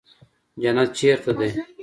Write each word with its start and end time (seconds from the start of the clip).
جنت 0.61 0.89
چېرته 0.97 1.31
دى. 1.37 1.49